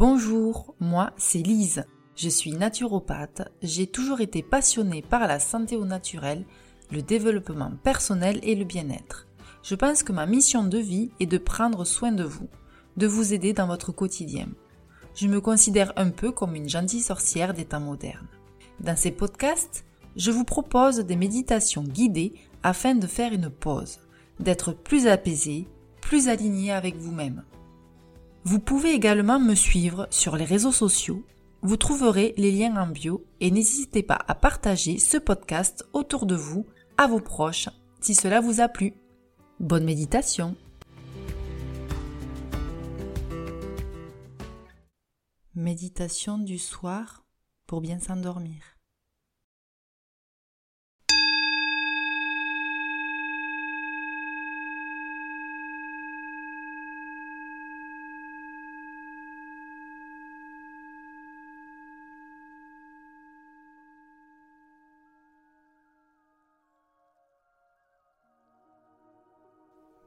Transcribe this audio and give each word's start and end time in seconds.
Bonjour, 0.00 0.74
moi 0.80 1.12
c'est 1.18 1.42
Lise. 1.42 1.84
Je 2.16 2.30
suis 2.30 2.52
naturopathe. 2.52 3.42
J'ai 3.60 3.86
toujours 3.86 4.22
été 4.22 4.42
passionnée 4.42 5.02
par 5.02 5.26
la 5.26 5.38
santé 5.38 5.76
au 5.76 5.84
naturel, 5.84 6.46
le 6.90 7.02
développement 7.02 7.72
personnel 7.82 8.40
et 8.42 8.54
le 8.54 8.64
bien-être. 8.64 9.28
Je 9.62 9.74
pense 9.74 10.02
que 10.02 10.12
ma 10.12 10.24
mission 10.24 10.64
de 10.64 10.78
vie 10.78 11.10
est 11.20 11.26
de 11.26 11.36
prendre 11.36 11.84
soin 11.84 12.12
de 12.12 12.24
vous, 12.24 12.48
de 12.96 13.06
vous 13.06 13.34
aider 13.34 13.52
dans 13.52 13.66
votre 13.66 13.92
quotidien. 13.92 14.48
Je 15.14 15.28
me 15.28 15.42
considère 15.42 15.92
un 15.96 16.08
peu 16.08 16.32
comme 16.32 16.54
une 16.54 16.70
gentille 16.70 17.02
sorcière 17.02 17.52
des 17.52 17.66
temps 17.66 17.80
modernes. 17.80 18.28
Dans 18.80 18.96
ces 18.96 19.10
podcasts, 19.10 19.84
je 20.16 20.30
vous 20.30 20.44
propose 20.44 21.00
des 21.00 21.16
méditations 21.16 21.84
guidées 21.84 22.32
afin 22.62 22.94
de 22.94 23.06
faire 23.06 23.34
une 23.34 23.50
pause, 23.50 23.98
d'être 24.38 24.72
plus 24.72 25.06
apaisé, 25.06 25.68
plus 26.00 26.28
aligné 26.28 26.72
avec 26.72 26.96
vous-même. 26.96 27.44
Vous 28.42 28.58
pouvez 28.58 28.92
également 28.92 29.38
me 29.38 29.54
suivre 29.54 30.08
sur 30.10 30.34
les 30.34 30.46
réseaux 30.46 30.72
sociaux. 30.72 31.22
Vous 31.60 31.76
trouverez 31.76 32.32
les 32.38 32.50
liens 32.50 32.74
en 32.76 32.86
bio 32.86 33.22
et 33.40 33.50
n'hésitez 33.50 34.02
pas 34.02 34.18
à 34.28 34.34
partager 34.34 34.98
ce 34.98 35.18
podcast 35.18 35.86
autour 35.92 36.24
de 36.24 36.34
vous, 36.34 36.64
à 36.96 37.06
vos 37.06 37.20
proches, 37.20 37.68
si 38.00 38.14
cela 38.14 38.40
vous 38.40 38.62
a 38.62 38.68
plu. 38.68 38.94
Bonne 39.58 39.84
méditation 39.84 40.56
Méditation 45.54 46.38
du 46.38 46.58
soir 46.58 47.24
pour 47.66 47.82
bien 47.82 47.98
s'endormir. 47.98 48.69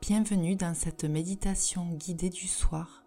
Bienvenue 0.00 0.54
dans 0.54 0.74
cette 0.74 1.04
méditation 1.04 1.92
guidée 1.92 2.30
du 2.30 2.46
soir, 2.46 3.04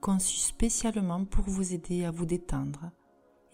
conçue 0.00 0.38
spécialement 0.38 1.24
pour 1.24 1.44
vous 1.44 1.72
aider 1.72 2.04
à 2.04 2.10
vous 2.10 2.26
détendre 2.26 2.90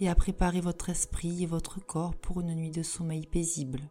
et 0.01 0.09
à 0.09 0.15
préparer 0.15 0.62
votre 0.62 0.89
esprit 0.89 1.43
et 1.43 1.47
votre 1.47 1.84
corps 1.84 2.17
pour 2.17 2.41
une 2.41 2.55
nuit 2.55 2.71
de 2.71 2.83
sommeil 2.83 3.27
paisible. 3.27 3.83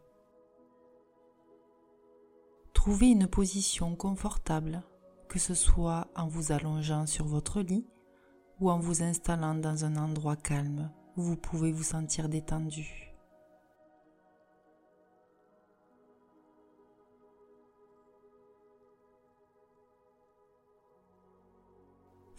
Trouvez 2.74 3.12
une 3.12 3.28
position 3.28 3.96
confortable, 3.96 4.84
que 5.30 5.40
ce 5.40 5.54
soit 5.54 6.08
en 6.16 6.28
vous 6.28 6.52
allongeant 6.52 7.06
sur 7.06 7.26
votre 7.26 7.62
lit 7.62 7.88
ou 8.60 8.72
en 8.72 8.80
vous 8.80 9.04
installant 9.04 9.56
dans 9.56 9.86
un 9.86 9.96
endroit 9.96 10.36
calme 10.36 10.92
où 11.16 11.22
vous 11.22 11.38
pouvez 11.38 11.72
vous 11.72 11.84
sentir 11.84 12.30
détendu. 12.30 13.15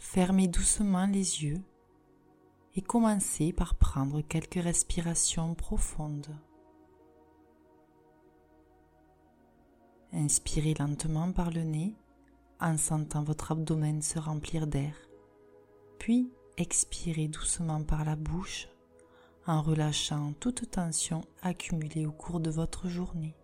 Fermez 0.09 0.47
doucement 0.47 1.05
les 1.05 1.43
yeux 1.43 1.61
et 2.75 2.81
commencez 2.81 3.51
par 3.51 3.75
prendre 3.75 4.21
quelques 4.21 4.63
respirations 4.63 5.53
profondes. 5.53 6.33
Inspirez 10.13 10.75
lentement 10.79 11.33
par 11.33 11.51
le 11.51 11.63
nez 11.63 11.93
en 12.61 12.77
sentant 12.77 13.21
votre 13.21 13.51
abdomen 13.51 14.01
se 14.01 14.17
remplir 14.17 14.65
d'air, 14.65 14.95
puis 15.99 16.31
expirez 16.55 17.27
doucement 17.27 17.83
par 17.83 18.05
la 18.05 18.15
bouche 18.15 18.69
en 19.45 19.61
relâchant 19.61 20.31
toute 20.39 20.71
tension 20.71 21.19
accumulée 21.41 22.05
au 22.05 22.13
cours 22.13 22.39
de 22.39 22.49
votre 22.49 22.87
journée. 22.87 23.35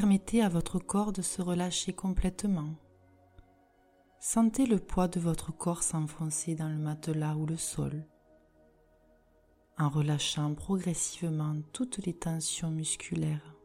Permettez 0.00 0.40
à 0.42 0.48
votre 0.48 0.78
corps 0.78 1.12
de 1.12 1.20
se 1.20 1.42
relâcher 1.42 1.92
complètement. 1.92 2.70
Sentez 4.18 4.64
le 4.64 4.78
poids 4.78 5.08
de 5.08 5.20
votre 5.20 5.52
corps 5.52 5.82
s'enfoncer 5.82 6.54
dans 6.54 6.70
le 6.70 6.78
matelas 6.78 7.34
ou 7.34 7.44
le 7.44 7.58
sol, 7.58 8.06
en 9.76 9.90
relâchant 9.90 10.54
progressivement 10.54 11.54
toutes 11.74 11.98
les 12.06 12.14
tensions 12.14 12.70
musculaires. 12.70 13.59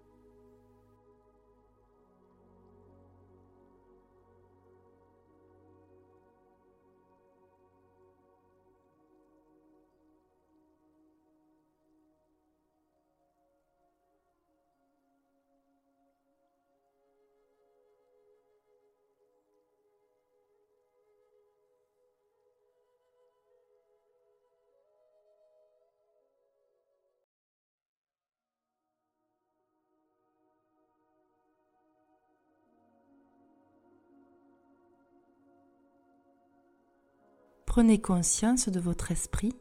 Prenez 37.75 37.99
conscience 37.99 38.69
de 38.69 38.79
votre 38.79 39.11
esprit 39.11 39.53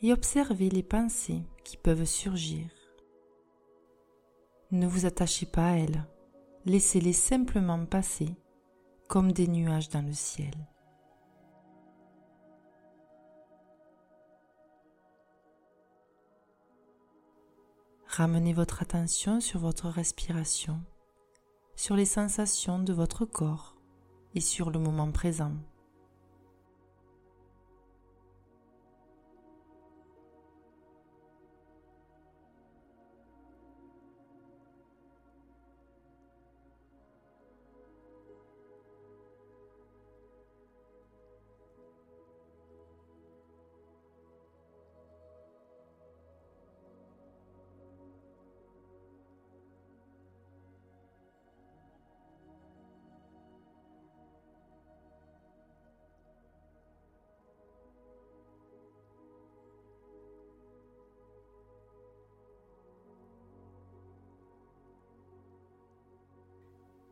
et 0.00 0.12
observez 0.12 0.70
les 0.70 0.84
pensées 0.84 1.42
qui 1.64 1.76
peuvent 1.76 2.04
surgir. 2.04 2.70
Ne 4.70 4.86
vous 4.86 5.04
attachez 5.04 5.44
pas 5.44 5.70
à 5.70 5.76
elles, 5.78 6.04
laissez-les 6.66 7.12
simplement 7.12 7.84
passer 7.84 8.36
comme 9.08 9.32
des 9.32 9.48
nuages 9.48 9.88
dans 9.88 10.06
le 10.06 10.12
ciel. 10.12 10.54
Ramenez 18.06 18.52
votre 18.52 18.82
attention 18.82 19.40
sur 19.40 19.58
votre 19.58 19.88
respiration, 19.88 20.80
sur 21.74 21.96
les 21.96 22.04
sensations 22.04 22.78
de 22.78 22.92
votre 22.92 23.24
corps 23.24 23.74
et 24.36 24.40
sur 24.40 24.70
le 24.70 24.78
moment 24.78 25.10
présent. 25.10 25.54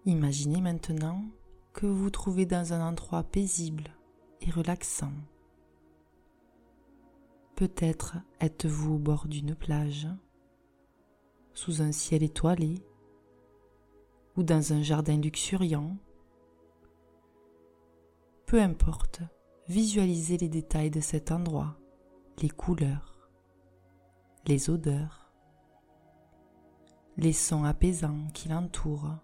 Imaginez 0.05 0.61
maintenant 0.61 1.23
que 1.73 1.87
vous 1.87 1.97
vous 1.97 2.11
trouvez 2.11 2.45
dans 2.45 2.73
un 2.73 2.85
endroit 2.85 3.23
paisible 3.23 3.85
et 4.41 4.51
relaxant. 4.51 5.13
Peut-être 7.55 8.17
êtes-vous 8.41 8.95
au 8.95 8.99
bord 8.99 9.29
d'une 9.29 9.55
plage, 9.55 10.09
sous 11.55 11.83
un 11.83 11.93
ciel 11.93 12.25
étoilé, 12.25 12.83
ou 14.37 14.43
dans 14.43 14.73
un 14.73 14.83
jardin 14.83 15.17
luxuriant. 15.17 15.97
Peu 18.47 18.61
importe, 18.61 19.21
visualisez 19.69 20.37
les 20.37 20.49
détails 20.49 20.91
de 20.91 21.01
cet 21.01 21.31
endroit, 21.31 21.77
les 22.39 22.51
couleurs, 22.51 23.31
les 24.49 24.69
odeurs, 24.69 25.33
les 27.17 27.33
sons 27.33 27.63
apaisants 27.63 28.27
qui 28.35 28.49
l'entourent. 28.49 29.19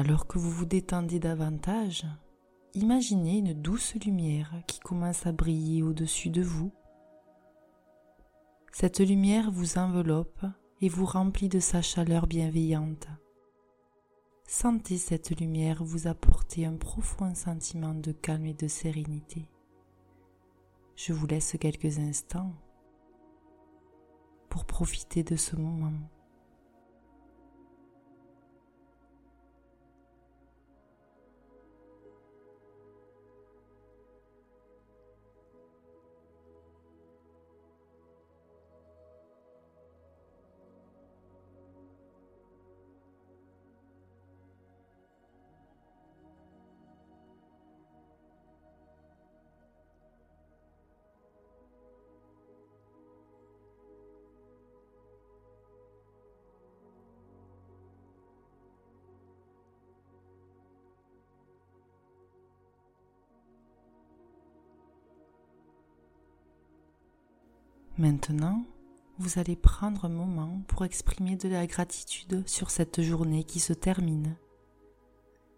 Alors 0.00 0.26
que 0.26 0.38
vous 0.38 0.50
vous 0.50 0.64
détendez 0.64 1.18
davantage, 1.18 2.06
imaginez 2.72 3.36
une 3.36 3.52
douce 3.52 3.94
lumière 3.96 4.50
qui 4.66 4.80
commence 4.80 5.26
à 5.26 5.32
briller 5.32 5.82
au-dessus 5.82 6.30
de 6.30 6.40
vous. 6.40 6.72
Cette 8.72 9.00
lumière 9.00 9.50
vous 9.50 9.76
enveloppe 9.76 10.46
et 10.80 10.88
vous 10.88 11.04
remplit 11.04 11.50
de 11.50 11.60
sa 11.60 11.82
chaleur 11.82 12.26
bienveillante. 12.26 13.08
Sentez 14.46 14.96
cette 14.96 15.38
lumière 15.38 15.84
vous 15.84 16.06
apporter 16.06 16.64
un 16.64 16.76
profond 16.76 17.34
sentiment 17.34 17.92
de 17.92 18.12
calme 18.12 18.46
et 18.46 18.54
de 18.54 18.68
sérénité. 18.68 19.50
Je 20.96 21.12
vous 21.12 21.26
laisse 21.26 21.58
quelques 21.60 21.98
instants 21.98 22.54
pour 24.48 24.64
profiter 24.64 25.24
de 25.24 25.36
ce 25.36 25.56
moment. 25.56 25.92
Maintenant, 68.00 68.64
vous 69.18 69.38
allez 69.38 69.56
prendre 69.56 70.06
un 70.06 70.08
moment 70.08 70.62
pour 70.68 70.86
exprimer 70.86 71.36
de 71.36 71.50
la 71.50 71.66
gratitude 71.66 72.42
sur 72.48 72.70
cette 72.70 73.02
journée 73.02 73.44
qui 73.44 73.60
se 73.60 73.74
termine. 73.74 74.38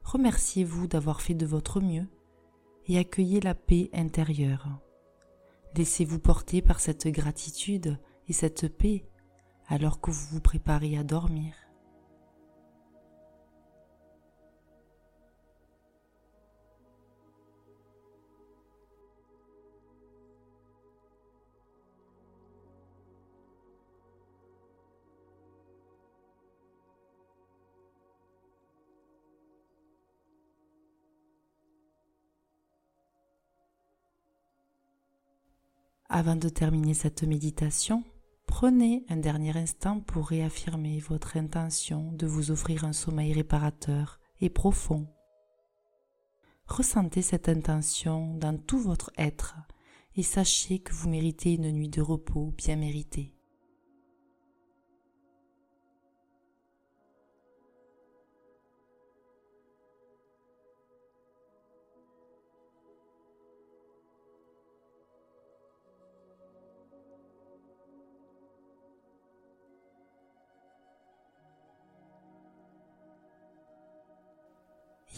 Remerciez-vous 0.02 0.88
d'avoir 0.88 1.20
fait 1.20 1.34
de 1.34 1.46
votre 1.46 1.80
mieux 1.80 2.08
et 2.88 2.98
accueillez 2.98 3.40
la 3.40 3.54
paix 3.54 3.90
intérieure. 3.92 4.66
Laissez-vous 5.76 6.18
porter 6.18 6.62
par 6.62 6.80
cette 6.80 7.06
gratitude 7.06 7.96
et 8.26 8.32
cette 8.32 8.66
paix 8.76 9.06
alors 9.68 10.00
que 10.00 10.10
vous 10.10 10.26
vous 10.32 10.40
préparez 10.40 10.98
à 10.98 11.04
dormir. 11.04 11.54
Avant 36.14 36.36
de 36.36 36.50
terminer 36.50 36.92
cette 36.92 37.22
méditation, 37.22 38.04
prenez 38.46 39.02
un 39.08 39.16
dernier 39.16 39.56
instant 39.56 40.00
pour 40.00 40.28
réaffirmer 40.28 40.98
votre 40.98 41.38
intention 41.38 42.12
de 42.12 42.26
vous 42.26 42.50
offrir 42.50 42.84
un 42.84 42.92
sommeil 42.92 43.32
réparateur 43.32 44.20
et 44.42 44.50
profond. 44.50 45.06
Ressentez 46.66 47.22
cette 47.22 47.48
intention 47.48 48.34
dans 48.34 48.58
tout 48.58 48.78
votre 48.78 49.10
être 49.16 49.56
et 50.14 50.22
sachez 50.22 50.80
que 50.80 50.92
vous 50.92 51.08
méritez 51.08 51.54
une 51.54 51.72
nuit 51.72 51.88
de 51.88 52.02
repos 52.02 52.52
bien 52.58 52.76
méritée. 52.76 53.31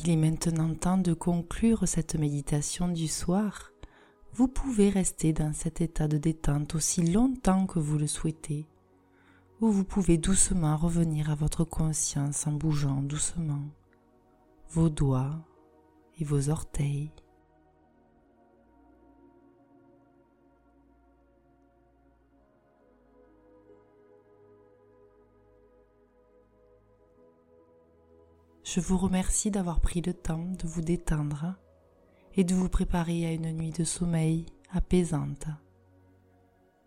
Il 0.06 0.10
est 0.10 0.16
maintenant 0.16 0.74
temps 0.74 0.98
de 0.98 1.14
conclure 1.14 1.88
cette 1.88 2.14
méditation 2.16 2.88
du 2.88 3.08
soir. 3.08 3.72
Vous 4.34 4.48
pouvez 4.48 4.90
rester 4.90 5.32
dans 5.32 5.54
cet 5.54 5.80
état 5.80 6.08
de 6.08 6.18
détente 6.18 6.74
aussi 6.74 7.10
longtemps 7.10 7.64
que 7.64 7.78
vous 7.78 7.96
le 7.96 8.06
souhaitez, 8.06 8.66
ou 9.62 9.70
vous 9.70 9.84
pouvez 9.84 10.18
doucement 10.18 10.76
revenir 10.76 11.30
à 11.30 11.34
votre 11.34 11.64
conscience 11.64 12.46
en 12.46 12.52
bougeant 12.52 13.00
doucement 13.00 13.64
vos 14.68 14.90
doigts 14.90 15.42
et 16.20 16.24
vos 16.24 16.50
orteils. 16.50 17.10
Je 28.74 28.80
vous 28.80 28.98
remercie 28.98 29.52
d'avoir 29.52 29.78
pris 29.78 30.00
le 30.00 30.12
temps 30.12 30.50
de 30.58 30.66
vous 30.66 30.80
détendre 30.80 31.54
et 32.34 32.42
de 32.42 32.56
vous 32.56 32.68
préparer 32.68 33.24
à 33.24 33.30
une 33.30 33.52
nuit 33.52 33.70
de 33.70 33.84
sommeil 33.84 34.46
apaisante. 34.72 35.46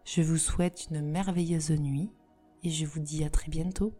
Je 0.03 0.21
vous 0.21 0.35
souhaite 0.37 0.87
une 0.91 1.01
merveilleuse 1.01 1.71
nuit 1.71 2.11
et 2.61 2.71
je 2.71 2.85
vous 2.85 2.99
dis 2.99 3.23
à 3.23 3.29
très 3.29 3.49
bientôt. 3.49 3.93